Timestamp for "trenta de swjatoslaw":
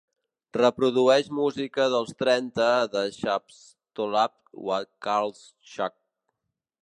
2.21-4.35